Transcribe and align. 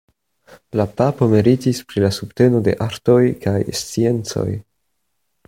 La 0.81 0.85
papo 1.01 1.27
meritis 1.33 1.81
pri 1.91 2.03
la 2.05 2.11
subteno 2.17 2.63
de 2.69 2.75
artoj 2.87 3.19
kaj 3.45 3.57
sciencoj. 3.83 4.49